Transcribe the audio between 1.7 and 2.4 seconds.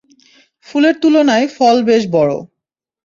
বেশ বড়।